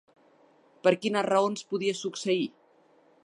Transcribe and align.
Per 0.87 0.93
quines 1.03 1.27
raons 1.27 1.65
podia 1.73 1.99
succeir? 2.01 2.43